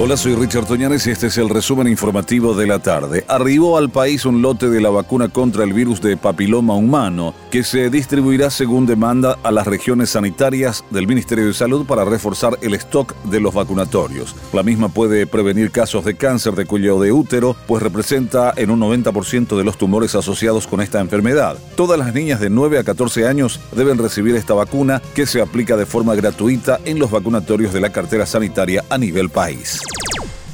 Hola, 0.00 0.16
soy 0.16 0.36
Richard 0.36 0.66
Toñanes 0.66 1.08
y 1.08 1.10
este 1.10 1.26
es 1.26 1.38
el 1.38 1.48
resumen 1.48 1.88
informativo 1.88 2.54
de 2.54 2.68
la 2.68 2.78
tarde. 2.78 3.24
Arribó 3.26 3.76
al 3.76 3.90
país 3.90 4.24
un 4.24 4.42
lote 4.42 4.70
de 4.70 4.80
la 4.80 4.90
vacuna 4.90 5.28
contra 5.28 5.64
el 5.64 5.72
virus 5.72 6.00
de 6.00 6.16
papiloma 6.16 6.76
humano 6.76 7.34
que 7.50 7.64
se 7.64 7.90
distribuirá 7.90 8.48
según 8.48 8.86
demanda 8.86 9.36
a 9.42 9.50
las 9.50 9.66
regiones 9.66 10.10
sanitarias 10.10 10.84
del 10.90 11.08
Ministerio 11.08 11.46
de 11.46 11.52
Salud 11.52 11.84
para 11.84 12.04
reforzar 12.04 12.56
el 12.62 12.74
stock 12.74 13.12
de 13.24 13.40
los 13.40 13.52
vacunatorios. 13.52 14.36
La 14.52 14.62
misma 14.62 14.88
puede 14.88 15.26
prevenir 15.26 15.72
casos 15.72 16.04
de 16.04 16.14
cáncer 16.14 16.54
de 16.54 16.64
cuello 16.64 17.00
de 17.00 17.10
útero, 17.10 17.56
pues 17.66 17.82
representa 17.82 18.52
en 18.54 18.70
un 18.70 18.78
90% 18.78 19.56
de 19.56 19.64
los 19.64 19.78
tumores 19.78 20.14
asociados 20.14 20.68
con 20.68 20.80
esta 20.80 21.00
enfermedad. 21.00 21.58
Todas 21.74 21.98
las 21.98 22.14
niñas 22.14 22.38
de 22.38 22.50
9 22.50 22.78
a 22.78 22.84
14 22.84 23.26
años 23.26 23.58
deben 23.74 23.98
recibir 23.98 24.36
esta 24.36 24.54
vacuna 24.54 25.02
que 25.16 25.26
se 25.26 25.42
aplica 25.42 25.76
de 25.76 25.86
forma 25.86 26.14
gratuita 26.14 26.78
en 26.84 27.00
los 27.00 27.10
vacunatorios 27.10 27.72
de 27.72 27.80
la 27.80 27.90
cartera 27.90 28.26
sanitaria 28.26 28.84
a 28.90 28.96
nivel 28.96 29.28
país. 29.28 29.82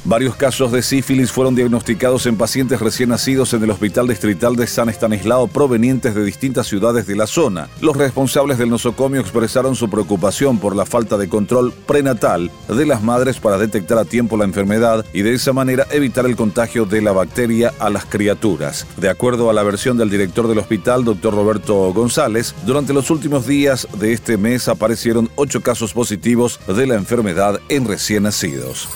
Varios 0.07 0.35
casos 0.35 0.71
de 0.71 0.83
sífilis 0.83 1.31
fueron 1.31 1.55
diagnosticados 1.55 2.27
en 2.27 2.37
pacientes 2.37 2.79
recién 2.79 3.09
nacidos 3.09 3.55
en 3.55 3.63
el 3.63 3.71
Hospital 3.71 4.07
Distrital 4.07 4.55
de 4.55 4.67
San 4.67 4.87
Estanislao 4.87 5.47
provenientes 5.47 6.13
de 6.13 6.23
distintas 6.23 6.67
ciudades 6.67 7.07
de 7.07 7.15
la 7.15 7.25
zona. 7.25 7.69
Los 7.81 7.97
responsables 7.97 8.59
del 8.59 8.69
nosocomio 8.69 9.19
expresaron 9.19 9.75
su 9.75 9.89
preocupación 9.89 10.59
por 10.59 10.75
la 10.75 10.85
falta 10.85 11.17
de 11.17 11.27
control 11.27 11.73
prenatal 11.87 12.51
de 12.67 12.85
las 12.85 13.01
madres 13.01 13.39
para 13.39 13.57
detectar 13.57 13.97
a 13.97 14.05
tiempo 14.05 14.37
la 14.37 14.45
enfermedad 14.45 15.03
y 15.11 15.23
de 15.23 15.33
esa 15.33 15.53
manera 15.53 15.87
evitar 15.89 16.27
el 16.27 16.35
contagio 16.35 16.85
de 16.85 17.01
la 17.01 17.11
bacteria 17.11 17.73
a 17.79 17.89
las 17.89 18.05
criaturas. 18.05 18.85
De 18.97 19.09
acuerdo 19.09 19.49
a 19.49 19.53
la 19.53 19.63
versión 19.63 19.97
del 19.97 20.11
director 20.11 20.47
del 20.47 20.59
hospital, 20.59 21.03
doctor 21.03 21.33
Roberto 21.33 21.91
González, 21.93 22.53
durante 22.67 22.93
los 22.93 23.09
últimos 23.09 23.47
días 23.47 23.87
de 23.97 24.13
este 24.13 24.37
mes 24.37 24.67
aparecieron 24.67 25.31
ocho 25.35 25.61
casos 25.61 25.93
positivos 25.93 26.59
de 26.67 26.85
la 26.85 26.93
enfermedad 26.93 27.59
en 27.69 27.87
recién 27.87 28.21
nacidos. 28.21 28.87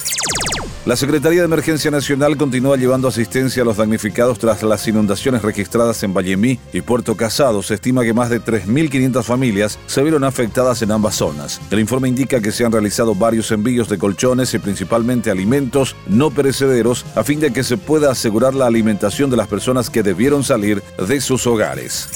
La 0.89 0.95
Secretaría 0.95 1.41
de 1.41 1.45
Emergencia 1.45 1.91
Nacional 1.91 2.35
continúa 2.35 2.75
llevando 2.75 3.07
asistencia 3.07 3.61
a 3.61 3.65
los 3.65 3.77
damnificados 3.77 4.39
tras 4.39 4.63
las 4.63 4.87
inundaciones 4.87 5.43
registradas 5.43 6.01
en 6.01 6.15
Vallemí 6.15 6.59
y 6.73 6.81
Puerto 6.81 7.15
Casado. 7.15 7.61
Se 7.61 7.75
estima 7.75 8.03
que 8.03 8.11
más 8.11 8.31
de 8.31 8.41
3.500 8.41 9.21
familias 9.21 9.77
se 9.85 10.01
vieron 10.01 10.23
afectadas 10.23 10.81
en 10.81 10.91
ambas 10.91 11.13
zonas. 11.13 11.61
El 11.69 11.79
informe 11.79 12.09
indica 12.09 12.41
que 12.41 12.51
se 12.51 12.65
han 12.65 12.71
realizado 12.71 13.13
varios 13.13 13.51
envíos 13.51 13.87
de 13.87 13.99
colchones 13.99 14.51
y 14.55 14.57
principalmente 14.57 15.29
alimentos 15.29 15.95
no 16.07 16.31
perecederos 16.31 17.05
a 17.13 17.23
fin 17.23 17.39
de 17.39 17.53
que 17.53 17.63
se 17.63 17.77
pueda 17.77 18.09
asegurar 18.09 18.55
la 18.55 18.65
alimentación 18.65 19.29
de 19.29 19.37
las 19.37 19.47
personas 19.47 19.91
que 19.91 20.01
debieron 20.01 20.43
salir 20.43 20.81
de 20.97 21.21
sus 21.21 21.45
hogares. 21.45 22.09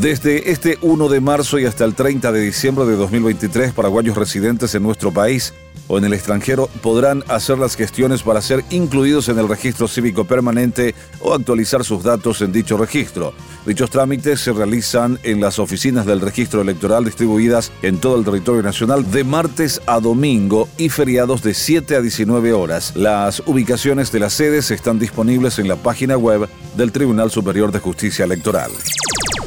Desde 0.00 0.52
este 0.52 0.78
1 0.80 1.08
de 1.08 1.20
marzo 1.20 1.58
y 1.58 1.66
hasta 1.66 1.84
el 1.84 1.94
30 1.94 2.30
de 2.30 2.40
diciembre 2.40 2.86
de 2.86 2.94
2023, 2.94 3.72
paraguayos 3.72 4.16
residentes 4.16 4.72
en 4.76 4.84
nuestro 4.84 5.10
país 5.10 5.52
o 5.88 5.98
en 5.98 6.04
el 6.04 6.12
extranjero 6.12 6.68
podrán 6.82 7.24
hacer 7.26 7.58
las 7.58 7.74
gestiones 7.74 8.22
para 8.22 8.40
ser 8.40 8.62
incluidos 8.70 9.28
en 9.28 9.40
el 9.40 9.48
registro 9.48 9.88
cívico 9.88 10.24
permanente 10.24 10.94
o 11.18 11.34
actualizar 11.34 11.82
sus 11.84 12.04
datos 12.04 12.42
en 12.42 12.52
dicho 12.52 12.76
registro. 12.76 13.34
Dichos 13.66 13.90
trámites 13.90 14.38
se 14.38 14.52
realizan 14.52 15.18
en 15.24 15.40
las 15.40 15.58
oficinas 15.58 16.06
del 16.06 16.20
registro 16.20 16.62
electoral 16.62 17.04
distribuidas 17.04 17.72
en 17.82 17.98
todo 17.98 18.16
el 18.20 18.24
territorio 18.24 18.62
nacional 18.62 19.10
de 19.10 19.24
martes 19.24 19.82
a 19.86 19.98
domingo 19.98 20.68
y 20.78 20.90
feriados 20.90 21.42
de 21.42 21.54
7 21.54 21.96
a 21.96 22.02
19 22.02 22.52
horas. 22.52 22.94
Las 22.94 23.42
ubicaciones 23.46 24.12
de 24.12 24.20
las 24.20 24.34
sedes 24.34 24.70
están 24.70 25.00
disponibles 25.00 25.58
en 25.58 25.66
la 25.66 25.76
página 25.76 26.16
web 26.16 26.48
del 26.76 26.92
Tribunal 26.92 27.32
Superior 27.32 27.72
de 27.72 27.80
Justicia 27.80 28.24
Electoral. 28.24 28.70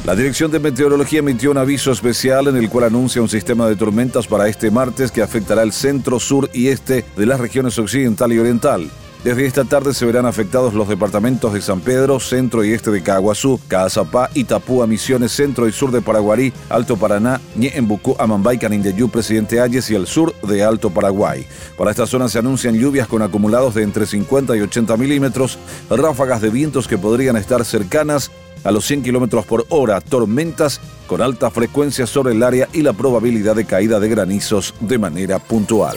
La 0.04 0.16
Dirección 0.16 0.50
de 0.50 0.58
Meteorología 0.58 1.20
emitió 1.20 1.52
un 1.52 1.58
aviso 1.58 1.92
especial 1.92 2.48
en 2.48 2.56
el 2.56 2.68
cual 2.68 2.86
anuncia 2.86 3.22
un 3.22 3.28
sistema 3.28 3.68
de 3.68 3.76
tormentas 3.76 4.26
para 4.26 4.48
este 4.48 4.68
martes 4.68 5.12
que 5.12 5.22
afectará 5.22 5.62
el 5.62 5.72
centro, 5.72 6.18
sur 6.18 6.50
y 6.52 6.68
este 6.68 7.04
de 7.16 7.24
las 7.24 7.38
regiones 7.38 7.78
occidental 7.78 8.32
y 8.32 8.38
oriental. 8.40 8.90
Desde 9.22 9.46
esta 9.46 9.62
tarde 9.62 9.94
se 9.94 10.04
verán 10.04 10.26
afectados 10.26 10.74
los 10.74 10.88
departamentos 10.88 11.52
de 11.52 11.60
San 11.60 11.80
Pedro, 11.80 12.18
centro 12.18 12.64
y 12.64 12.72
este 12.72 12.90
de 12.90 13.04
Caguazú, 13.04 13.60
Caazapá, 13.68 14.28
Itapúa, 14.34 14.88
Misiones, 14.88 15.30
centro 15.30 15.68
y 15.68 15.72
sur 15.72 15.92
de 15.92 16.00
Paraguarí, 16.00 16.52
Alto 16.68 16.96
Paraná, 16.96 17.40
Ñeembucú, 17.54 18.16
Amambay, 18.18 18.58
Canindeyú, 18.58 19.08
Presidente 19.08 19.60
Ayes 19.60 19.88
y 19.90 19.94
el 19.94 20.08
sur 20.08 20.34
de 20.40 20.64
Alto 20.64 20.90
Paraguay. 20.90 21.46
Para 21.78 21.92
esta 21.92 22.08
zona 22.08 22.28
se 22.28 22.40
anuncian 22.40 22.74
lluvias 22.74 23.06
con 23.06 23.22
acumulados 23.22 23.76
de 23.76 23.84
entre 23.84 24.06
50 24.06 24.56
y 24.56 24.62
80 24.62 24.96
milímetros, 24.96 25.60
ráfagas 25.88 26.40
de 26.40 26.50
vientos 26.50 26.88
que 26.88 26.98
podrían 26.98 27.36
estar 27.36 27.64
cercanas 27.64 28.32
a 28.64 28.70
los 28.70 28.86
100 28.86 29.02
kilómetros 29.02 29.46
por 29.46 29.66
hora, 29.68 30.00
tormentas 30.00 30.80
con 31.06 31.20
alta 31.20 31.50
frecuencia 31.50 32.06
sobre 32.06 32.34
el 32.34 32.42
área 32.42 32.68
y 32.72 32.82
la 32.82 32.92
probabilidad 32.92 33.56
de 33.56 33.64
caída 33.64 34.00
de 34.00 34.08
granizos 34.08 34.74
de 34.80 34.98
manera 34.98 35.38
puntual. 35.38 35.96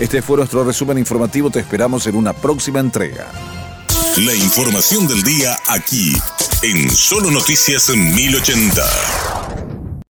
Este 0.00 0.22
fue 0.22 0.38
nuestro 0.38 0.64
resumen 0.64 0.98
informativo, 0.98 1.50
te 1.50 1.60
esperamos 1.60 2.06
en 2.06 2.16
una 2.16 2.32
próxima 2.32 2.80
entrega. 2.80 3.26
La 4.18 4.34
información 4.34 5.06
del 5.06 5.22
día 5.22 5.56
aquí, 5.68 6.12
en 6.62 6.90
Solo 6.90 7.30
Noticias 7.30 7.90
1080. 7.90 9.33